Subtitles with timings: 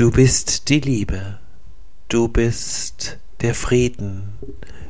[0.00, 1.40] Du bist die Liebe,
[2.08, 4.32] du bist der Frieden,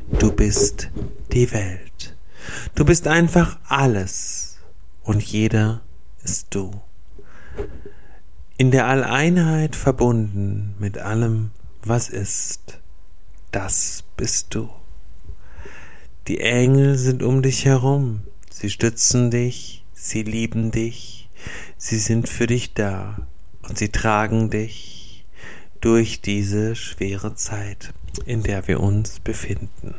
[0.07, 0.89] du bist
[1.33, 2.15] die Welt.
[2.75, 4.59] Du bist einfach alles.
[5.03, 5.81] Und jeder
[6.23, 6.71] ist du.
[8.55, 11.51] In der Alleinheit verbunden mit allem,
[11.83, 12.79] was ist,
[13.51, 14.69] das bist du.
[16.29, 21.29] Die Engel sind um dich herum, sie stützen dich, sie lieben dich,
[21.75, 23.27] sie sind für dich da.
[23.67, 25.00] Und sie tragen dich
[25.81, 27.91] durch diese schwere Zeit,
[28.27, 29.95] in der wir uns befinden.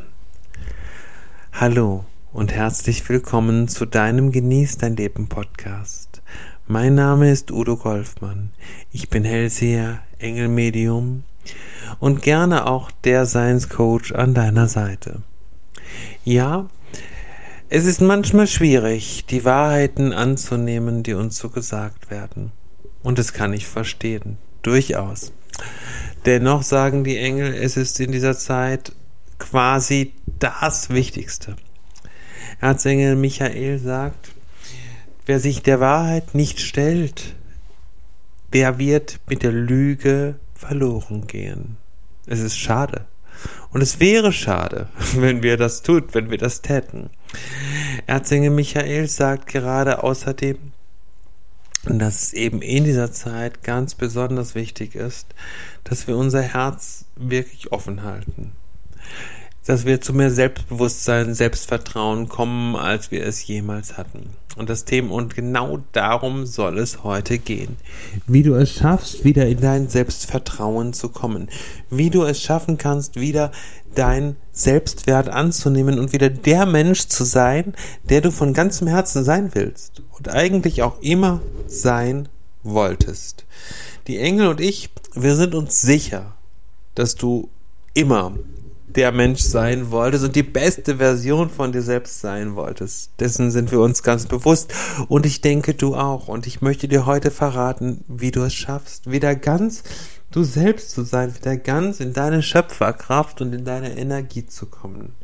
[1.53, 6.23] Hallo und herzlich willkommen zu deinem Genieß dein Leben Podcast.
[6.69, 8.53] Mein Name ist Udo Golfmann.
[8.93, 11.25] Ich bin Hellseher, Engelmedium
[11.99, 15.23] und gerne auch der Science Coach an deiner Seite.
[16.25, 16.69] Ja,
[17.69, 22.53] es ist manchmal schwierig, die Wahrheiten anzunehmen, die uns so gesagt werden.
[23.03, 25.33] Und das kann ich verstehen, durchaus.
[26.25, 28.93] Dennoch sagen die Engel, es ist in dieser Zeit
[29.39, 31.57] quasi das Wichtigste.
[32.61, 34.33] Erzengel Michael sagt,
[35.27, 37.35] wer sich der Wahrheit nicht stellt,
[38.53, 41.77] der wird mit der Lüge verloren gehen.
[42.27, 43.07] Es ist schade.
[43.71, 47.11] Und es wäre schade, wenn wir das tut, wenn wir das täten.
[48.07, 50.59] Erzengel Michael sagt gerade außerdem,
[51.85, 55.35] dass es eben in dieser Zeit ganz besonders wichtig ist,
[55.85, 58.53] dass wir unser Herz wirklich offen halten
[59.67, 64.31] dass wir zu mehr Selbstbewusstsein, Selbstvertrauen kommen, als wir es jemals hatten.
[64.57, 67.77] Und das Thema, und genau darum soll es heute gehen.
[68.27, 71.49] Wie du es schaffst, wieder in dein Selbstvertrauen zu kommen.
[71.91, 73.51] Wie du es schaffen kannst, wieder
[73.95, 77.75] dein Selbstwert anzunehmen und wieder der Mensch zu sein,
[78.09, 80.03] der du von ganzem Herzen sein willst.
[80.19, 82.29] Und eigentlich auch immer sein
[82.63, 83.47] wolltest.
[84.07, 86.35] Die Engel und ich, wir sind uns sicher,
[86.95, 87.49] dass du
[87.95, 88.35] immer
[88.97, 93.11] der Mensch sein wolltest und die beste Version von dir selbst sein wolltest.
[93.21, 94.73] Dessen sind wir uns ganz bewusst.
[95.09, 96.29] Und ich denke, du auch.
[96.29, 99.83] Und ich möchte dir heute verraten, wie du es schaffst, wieder ganz
[100.31, 105.15] du selbst zu sein, wieder ganz in deine Schöpferkraft und in deine Energie zu kommen.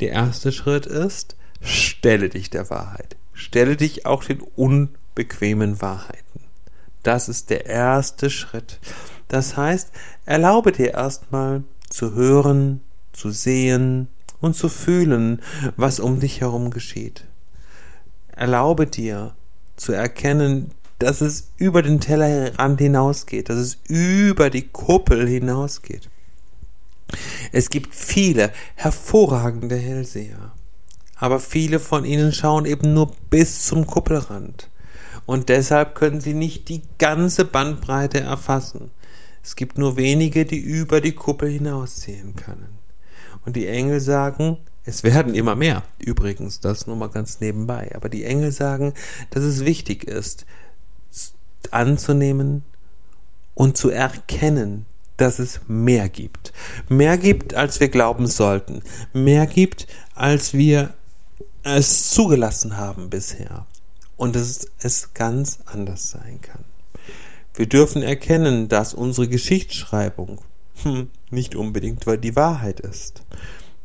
[0.00, 3.16] Der erste Schritt ist, stelle dich der Wahrheit.
[3.32, 6.40] Stelle dich auch den unbequemen Wahrheiten.
[7.02, 8.78] Das ist der erste Schritt.
[9.28, 9.90] Das heißt,
[10.24, 12.80] erlaube dir erstmal zu hören,
[13.12, 14.08] zu sehen
[14.40, 15.40] und zu fühlen,
[15.76, 17.24] was um dich herum geschieht.
[18.34, 19.34] Erlaube dir
[19.76, 26.08] zu erkennen, dass es über den Tellerrand hinausgeht, dass es über die Kuppel hinausgeht.
[27.50, 30.52] Es gibt viele hervorragende Hellseher,
[31.16, 34.68] aber viele von ihnen schauen eben nur bis zum Kuppelrand
[35.26, 38.90] und deshalb können sie nicht die ganze Bandbreite erfassen.
[39.42, 42.81] Es gibt nur wenige, die über die Kuppel hinaussehen können.
[43.44, 45.82] Und die Engel sagen, es werden immer mehr.
[45.98, 47.92] Übrigens, das nur mal ganz nebenbei.
[47.94, 48.94] Aber die Engel sagen,
[49.30, 50.44] dass es wichtig ist,
[51.70, 52.64] anzunehmen
[53.54, 56.52] und zu erkennen, dass es mehr gibt.
[56.88, 58.82] Mehr gibt, als wir glauben sollten.
[59.12, 60.94] Mehr gibt, als wir
[61.62, 63.66] es zugelassen haben bisher.
[64.16, 66.64] Und dass es ganz anders sein kann.
[67.54, 70.40] Wir dürfen erkennen, dass unsere Geschichtsschreibung
[70.82, 73.22] hm, nicht unbedingt, weil die Wahrheit ist.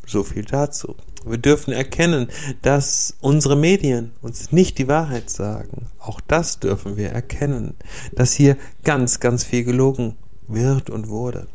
[0.05, 0.95] So viel dazu.
[1.25, 2.29] Wir dürfen erkennen,
[2.61, 5.87] dass unsere Medien uns nicht die Wahrheit sagen.
[5.99, 7.75] Auch das dürfen wir erkennen,
[8.13, 10.15] dass hier ganz, ganz viel gelogen
[10.47, 11.47] wird und wurde.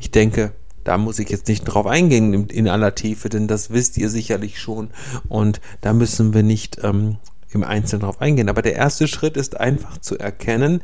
[0.00, 3.98] Ich denke, da muss ich jetzt nicht drauf eingehen in aller Tiefe, denn das wisst
[3.98, 4.90] ihr sicherlich schon
[5.28, 7.18] und da müssen wir nicht ähm,
[7.50, 8.48] im Einzelnen darauf eingehen.
[8.48, 10.82] Aber der erste Schritt ist einfach zu erkennen,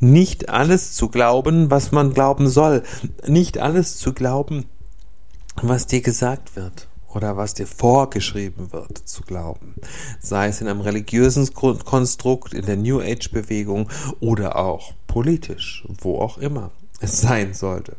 [0.00, 2.82] nicht alles zu glauben, was man glauben soll.
[3.26, 4.66] Nicht alles zu glauben,
[5.62, 9.74] was dir gesagt wird oder was dir vorgeschrieben wird zu glauben.
[10.20, 13.88] Sei es in einem religiösen Konstrukt, in der New Age Bewegung
[14.20, 17.96] oder auch politisch, wo auch immer es sein sollte.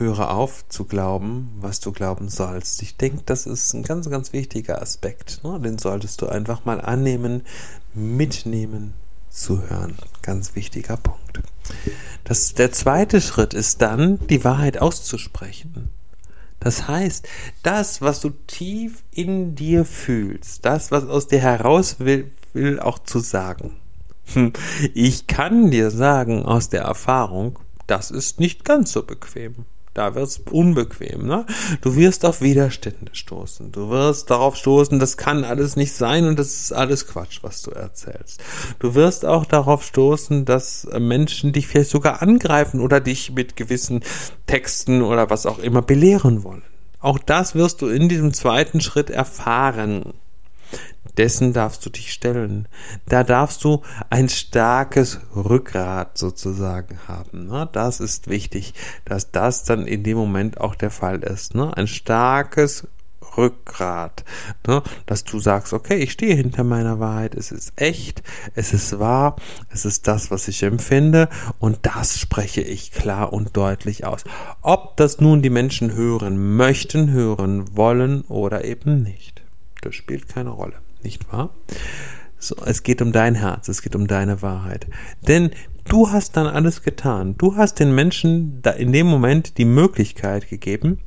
[0.00, 2.80] Höre auf zu glauben, was du glauben sollst.
[2.80, 5.44] Ich denke, das ist ein ganz, ganz wichtiger Aspekt.
[5.44, 5.60] Ne?
[5.60, 7.42] Den solltest du einfach mal annehmen,
[7.92, 8.94] mitnehmen,
[9.28, 9.98] zuhören.
[10.22, 11.42] Ganz wichtiger Punkt.
[12.24, 15.90] Das, der zweite Schritt ist dann, die Wahrheit auszusprechen.
[16.60, 17.28] Das heißt,
[17.62, 23.00] das, was du tief in dir fühlst, das, was aus dir heraus will, will auch
[23.00, 23.76] zu sagen.
[24.32, 24.54] Hm,
[24.94, 29.66] ich kann dir sagen aus der Erfahrung, das ist nicht ganz so bequem.
[29.92, 31.46] Da wird's unbequem, ne?
[31.80, 33.72] Du wirst auf Widerstände stoßen.
[33.72, 37.62] Du wirst darauf stoßen, das kann alles nicht sein und das ist alles Quatsch, was
[37.62, 38.40] du erzählst.
[38.78, 44.04] Du wirst auch darauf stoßen, dass Menschen dich vielleicht sogar angreifen oder dich mit gewissen
[44.46, 46.62] Texten oder was auch immer belehren wollen.
[47.00, 50.12] Auch das wirst du in diesem zweiten Schritt erfahren
[51.18, 52.68] dessen darfst du dich stellen.
[53.06, 57.46] Da darfst du ein starkes Rückgrat sozusagen haben.
[57.46, 57.68] Ne?
[57.72, 58.74] Das ist wichtig,
[59.04, 61.54] dass das dann in dem Moment auch der Fall ist.
[61.54, 61.76] Ne?
[61.76, 62.86] Ein starkes
[63.36, 64.24] Rückgrat,
[64.66, 64.82] ne?
[65.06, 68.22] dass du sagst, okay, ich stehe hinter meiner Wahrheit, es ist echt,
[68.54, 69.36] es ist wahr,
[69.70, 71.28] es ist das, was ich empfinde
[71.58, 74.24] und das spreche ich klar und deutlich aus.
[74.62, 79.42] Ob das nun die Menschen hören möchten, hören wollen oder eben nicht,
[79.80, 80.74] das spielt keine Rolle
[81.04, 81.50] nicht wahr?
[82.38, 84.86] So, es geht um dein Herz, es geht um deine Wahrheit.
[85.28, 85.50] Denn
[85.88, 87.34] du hast dann alles getan.
[87.36, 91.00] Du hast den Menschen da in dem Moment die Möglichkeit gegeben,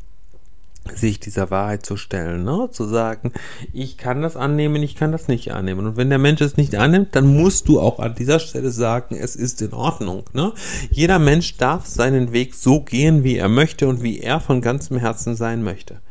[0.94, 2.70] sich dieser Wahrheit zu stellen, ne?
[2.72, 3.32] zu sagen,
[3.72, 5.88] ich kann das annehmen, ich kann das nicht annehmen.
[5.88, 9.16] Und wenn der Mensch es nicht annimmt, dann musst du auch an dieser Stelle sagen,
[9.16, 10.26] es ist in Ordnung.
[10.34, 10.52] Ne?
[10.92, 14.98] Jeder Mensch darf seinen Weg so gehen, wie er möchte und wie er von ganzem
[14.98, 16.02] Herzen sein möchte.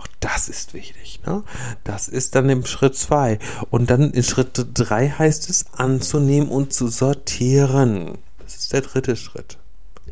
[0.00, 1.20] Auch das ist wichtig.
[1.26, 1.44] Ne?
[1.84, 3.38] Das ist dann im Schritt zwei.
[3.68, 8.16] Und dann in Schritt drei heißt es anzunehmen und zu sortieren.
[8.38, 9.58] Das ist der dritte Schritt.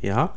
[0.01, 0.35] Ja,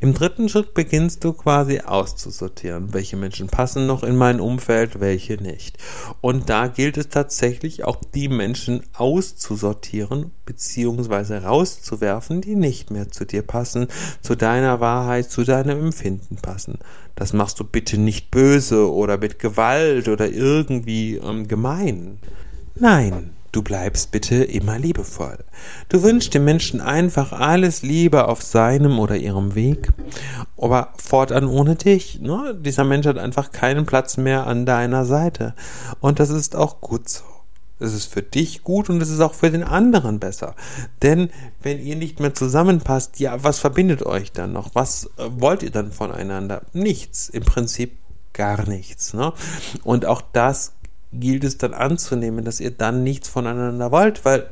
[0.00, 5.34] im dritten Schritt beginnst du quasi auszusortieren, welche Menschen passen noch in mein Umfeld, welche
[5.34, 5.76] nicht.
[6.22, 13.26] Und da gilt es tatsächlich auch die Menschen auszusortieren beziehungsweise rauszuwerfen, die nicht mehr zu
[13.26, 13.88] dir passen,
[14.22, 16.78] zu deiner Wahrheit, zu deinem Empfinden passen.
[17.14, 22.18] Das machst du bitte nicht böse oder mit Gewalt oder irgendwie ähm, gemein.
[22.74, 25.38] Nein, Du bleibst bitte immer liebevoll.
[25.90, 29.90] Du wünschst dem Menschen einfach alles Liebe auf seinem oder ihrem Weg,
[30.56, 32.20] aber fortan ohne dich.
[32.20, 32.58] Ne?
[32.58, 35.54] Dieser Mensch hat einfach keinen Platz mehr an deiner Seite.
[36.00, 37.24] Und das ist auch gut so.
[37.78, 40.54] Es ist für dich gut und es ist auch für den anderen besser.
[41.02, 41.30] Denn
[41.62, 44.70] wenn ihr nicht mehr zusammenpasst, ja, was verbindet euch dann noch?
[44.74, 46.62] Was äh, wollt ihr dann voneinander?
[46.72, 47.28] Nichts.
[47.28, 47.98] Im Prinzip
[48.32, 49.14] gar nichts.
[49.14, 49.32] Ne?
[49.82, 50.72] Und auch das
[51.12, 54.50] gilt es dann anzunehmen, dass ihr dann nichts voneinander wollt, weil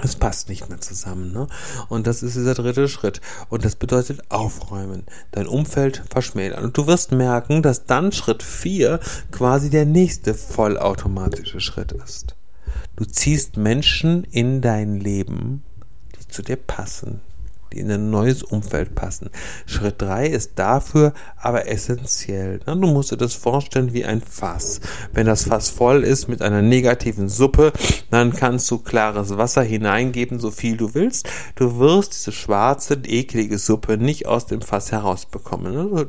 [0.00, 1.48] es passt nicht mehr zusammen, ne?
[1.88, 3.20] Und das ist dieser dritte Schritt.
[3.48, 5.04] Und das bedeutet aufräumen.
[5.32, 6.62] Dein Umfeld verschmälern.
[6.62, 9.00] Und du wirst merken, dass dann Schritt vier
[9.32, 12.36] quasi der nächste vollautomatische Schritt ist.
[12.94, 15.64] Du ziehst Menschen in dein Leben,
[16.14, 17.20] die zu dir passen,
[17.72, 19.30] die in ein neues Umfeld passen.
[19.66, 22.60] Schritt drei ist dafür aber essentiell.
[22.66, 24.80] Du musst dir das vorstellen wie ein Fass.
[25.12, 27.72] Wenn das Fass voll ist mit einer negativen Suppe,
[28.10, 31.28] dann kannst du klares Wasser hineingeben, so viel du willst.
[31.54, 36.08] Du wirst diese schwarze, eklige Suppe nicht aus dem Fass herausbekommen.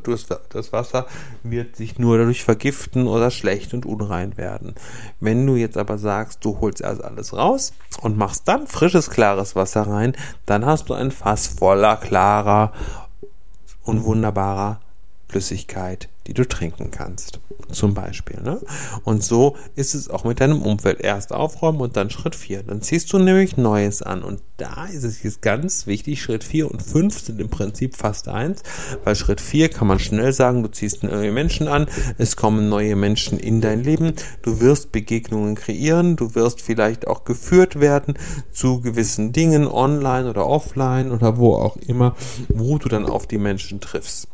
[0.50, 1.08] Das Wasser
[1.44, 4.76] wird sich nur dadurch vergiften oder schlecht und unrein werden.
[5.20, 9.56] Wenn du jetzt aber sagst, du holst erst alles raus und machst dann frisches, klares
[9.56, 10.16] Wasser rein,
[10.46, 12.72] dann hast du ein Fass voller klarer
[13.84, 14.80] und wunderbarer
[15.28, 17.40] Flüssigkeit, die du trinken kannst.
[17.72, 18.40] Zum Beispiel.
[18.42, 18.62] Ne?
[19.04, 21.02] Und so ist es auch mit deinem Umfeld.
[21.02, 22.64] Erst aufräumen und dann Schritt 4.
[22.64, 24.22] Dann ziehst du nämlich Neues an.
[24.22, 28.28] Und da ist es jetzt ganz wichtig, Schritt 4 und 5 sind im Prinzip fast
[28.28, 28.62] eins,
[29.04, 31.88] weil Schritt 4 kann man schnell sagen, du ziehst neue Menschen an,
[32.18, 37.24] es kommen neue Menschen in dein Leben, du wirst Begegnungen kreieren, du wirst vielleicht auch
[37.24, 38.16] geführt werden
[38.52, 42.16] zu gewissen Dingen, online oder offline oder wo auch immer,
[42.50, 44.28] wo du dann auf die Menschen triffst.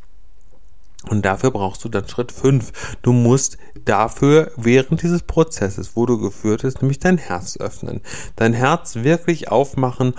[1.09, 2.97] Und dafür brauchst du dann Schritt 5.
[3.01, 8.01] Du musst dafür während dieses Prozesses, wo du geführt hast, nämlich dein Herz öffnen.
[8.35, 10.13] Dein Herz wirklich aufmachen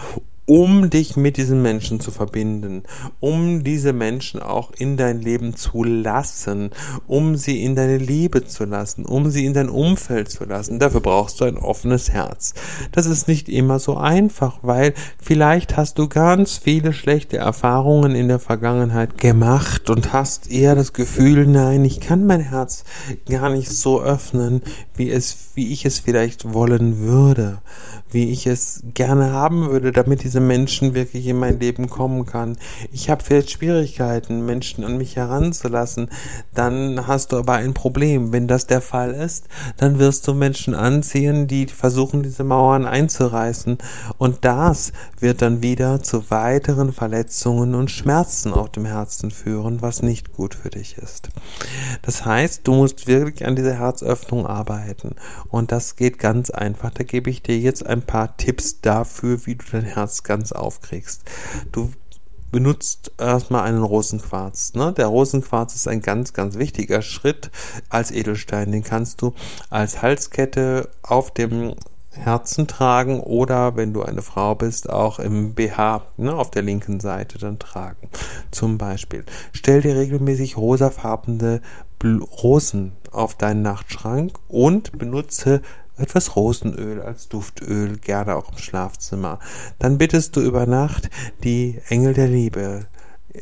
[0.47, 2.85] um dich mit diesen Menschen zu verbinden,
[3.19, 6.71] um diese Menschen auch in dein Leben zu lassen,
[7.09, 10.79] um sie in deine Liebe zu lassen, um sie in dein Umfeld zu lassen.
[10.79, 12.55] Dafür brauchst du ein offenes Herz.
[12.93, 18.29] Das ist nicht immer so einfach, weil vielleicht hast du ganz viele schlechte Erfahrungen in
[18.29, 22.85] der Vergangenheit gemacht und hast eher das Gefühl, nein, ich kann mein Herz
[23.29, 24.63] gar nicht so öffnen,
[24.95, 27.59] wie es, wie ich es vielleicht wollen würde
[28.11, 32.57] wie ich es gerne haben würde, damit diese Menschen wirklich in mein Leben kommen kann.
[32.93, 36.09] Ich habe vielleicht Schwierigkeiten, Menschen an mich heranzulassen.
[36.55, 38.33] Dann hast du aber ein Problem.
[38.33, 43.79] Wenn das der Fall ist, dann wirst du Menschen anziehen, die versuchen, diese Mauern einzureißen.
[44.19, 50.03] Und das wird dann wieder zu weiteren Verletzungen und Schmerzen auf dem Herzen führen, was
[50.03, 51.29] nicht gut für dich ist.
[52.03, 55.15] Das heißt, du musst wirklich an dieser Herzöffnung arbeiten.
[55.49, 56.91] Und das geht ganz einfach.
[56.91, 61.23] Da gebe ich dir jetzt ein paar Tipps dafür, wie du dein Herz ganz aufkriegst.
[61.73, 61.91] Du
[62.53, 64.75] benutzt erstmal einen Rosenquarz.
[64.75, 64.93] Ne?
[64.93, 67.51] Der Rosenquarz ist ein ganz, ganz wichtiger Schritt
[67.89, 68.73] als Edelstein.
[68.73, 69.35] Den kannst du
[69.71, 71.75] als Halskette auf dem
[72.17, 77.01] Herzen tragen oder wenn du eine Frau bist, auch im BH ne, auf der linken
[77.01, 78.09] Seite dann tragen.
[78.51, 79.25] Zum Beispiel.
[79.53, 81.61] Stell dir regelmäßig rosafarbene
[82.05, 85.63] Rosen auf deinen Nachtschrank und benutze
[85.97, 89.39] etwas Rosenöl als Duftöl, gerne auch im Schlafzimmer.
[89.79, 91.11] Dann bittest du über Nacht
[91.45, 92.87] die Engel der Liebe,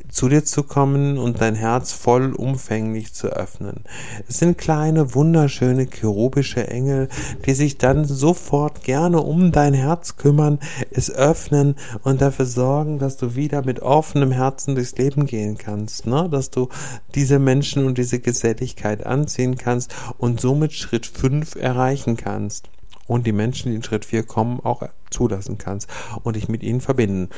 [0.09, 3.85] zu dir zu kommen und dein Herz vollumfänglich zu öffnen.
[4.29, 7.09] Es sind kleine, wunderschöne, cherubische Engel,
[7.47, 10.59] die sich dann sofort gerne um dein Herz kümmern,
[10.91, 16.07] es öffnen und dafür sorgen, dass du wieder mit offenem Herzen durchs Leben gehen kannst,
[16.07, 16.29] ne?
[16.31, 16.69] dass du
[17.15, 22.69] diese Menschen und diese Geselligkeit anziehen kannst und somit Schritt 5 erreichen kannst
[23.07, 25.89] und die Menschen, die in Schritt 4 kommen, auch zulassen kannst
[26.23, 27.29] und dich mit ihnen verbinden.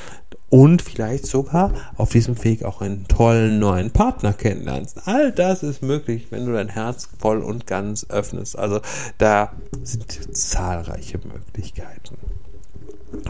[0.48, 5.06] Und vielleicht sogar auf diesem Weg auch einen tollen neuen Partner kennenlernst.
[5.06, 8.56] All das ist möglich, wenn du dein Herz voll und ganz öffnest.
[8.56, 8.80] Also
[9.18, 12.16] da sind zahlreiche Möglichkeiten.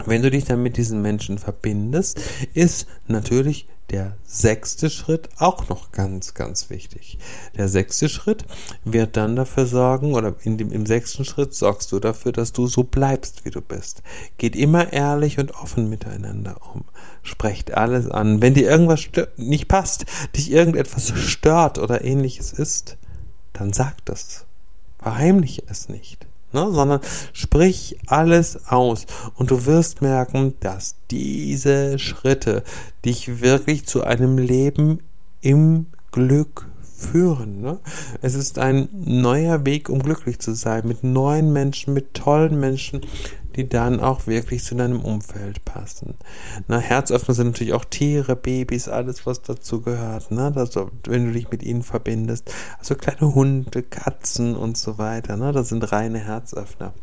[0.05, 2.19] Wenn du dich dann mit diesen Menschen verbindest,
[2.53, 7.17] ist natürlich der sechste Schritt auch noch ganz, ganz wichtig.
[7.55, 8.45] Der sechste Schritt
[8.83, 12.67] wird dann dafür sorgen, oder in dem, im sechsten Schritt sorgst du dafür, dass du
[12.67, 14.03] so bleibst, wie du bist.
[14.37, 16.83] Geht immer ehrlich und offen miteinander um.
[17.23, 18.41] Sprecht alles an.
[18.41, 22.97] Wenn dir irgendwas nicht passt, dich irgendetwas stört oder ähnliches ist,
[23.53, 24.45] dann sag das.
[24.99, 26.26] Verheimliche es nicht
[26.57, 26.99] ne, sondern
[27.33, 32.63] sprich alles aus und du wirst merken, dass diese Schritte
[33.05, 34.99] dich wirklich zu einem Leben
[35.41, 37.61] im Glück führen.
[37.61, 37.79] Ne?
[38.21, 43.01] Es ist ein neuer Weg, um glücklich zu sein, mit neuen Menschen, mit tollen Menschen,
[43.57, 46.13] die dann auch wirklich zu deinem Umfeld passen.
[46.67, 50.53] Na, Herzöffner sind natürlich auch Tiere, Babys, alles, was dazu gehört, ne?
[50.55, 52.53] Also, wenn du dich mit ihnen verbindest.
[52.77, 55.51] Also kleine Hunde, Katzen und so weiter, ne?
[55.51, 56.93] Das sind reine Herzöffner.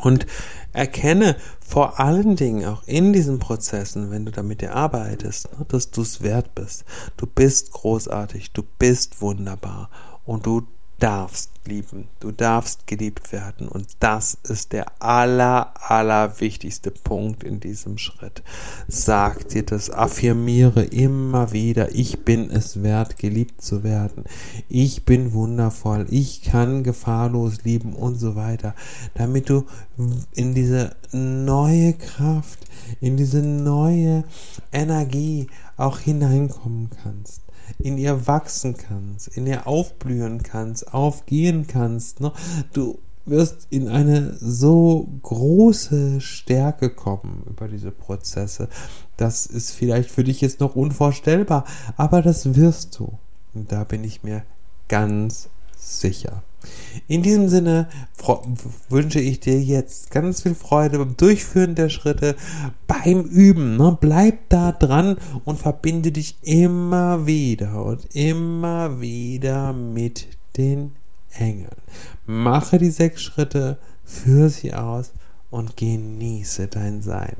[0.00, 0.26] Und
[0.72, 5.90] erkenne vor allen Dingen auch in diesen Prozessen, wenn du damit dir arbeitest, ne, dass
[5.90, 6.84] du es wert bist.
[7.16, 9.90] Du bist großartig, du bist wunderbar
[10.24, 10.66] und du
[10.98, 13.68] darfst lieben, du darfst geliebt werden.
[13.68, 18.42] Und das ist der aller, aller wichtigste Punkt in diesem Schritt.
[18.86, 24.24] Sag dir das, affirmiere immer wieder, ich bin es wert, geliebt zu werden,
[24.68, 28.74] ich bin wundervoll, ich kann gefahrlos lieben und so weiter,
[29.14, 29.66] damit du
[30.34, 32.58] in diese neue Kraft,
[33.00, 34.24] in diese neue
[34.72, 35.46] Energie
[35.76, 37.43] auch hineinkommen kannst
[37.78, 42.20] in ihr wachsen kannst, in ihr aufblühen kannst, aufgehen kannst.
[42.20, 42.32] Ne?
[42.72, 48.68] Du wirst in eine so große Stärke kommen über diese Prozesse.
[49.16, 51.64] Das ist vielleicht für dich jetzt noch unvorstellbar,
[51.96, 53.18] aber das wirst du.
[53.54, 54.44] Und da bin ich mir
[54.88, 56.42] ganz sicher.
[57.08, 57.88] In diesem Sinne
[58.88, 62.36] wünsche ich dir jetzt ganz viel Freude beim Durchführen der Schritte,
[62.86, 63.76] beim Üben.
[63.76, 63.96] Ne?
[64.00, 70.92] Bleib da dran und verbinde dich immer wieder und immer wieder mit den
[71.32, 71.76] Engeln.
[72.26, 75.12] Mache die sechs Schritte, führe sie aus
[75.50, 77.36] und genieße dein Sein.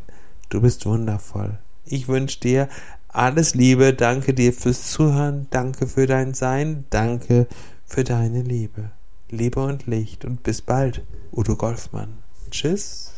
[0.49, 1.59] Du bist wundervoll.
[1.87, 2.69] Ich wünsche dir
[3.09, 7.47] alles Liebe, danke dir fürs Zuhören, danke für dein Sein, danke
[7.85, 8.90] für deine Liebe.
[9.35, 12.19] Liebe und Licht und bis bald, Udo Golfmann.
[12.50, 13.13] Tschüss.